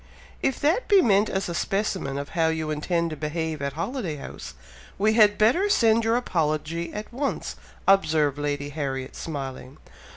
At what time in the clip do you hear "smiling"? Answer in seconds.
9.15-9.77